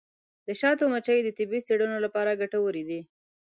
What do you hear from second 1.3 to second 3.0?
طبي څیړنو لپاره ګټورې دي.